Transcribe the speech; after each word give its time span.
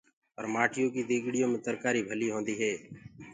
پر 0.35 0.45
مآٽيو 0.53 0.85
ڪي 0.93 1.01
ديگڙيو 1.09 1.45
مي 1.51 1.59
ترڪآري 1.67 2.01
ڀلي 2.09 2.27
هوندي 2.33 2.55
هي۔ 2.61 2.73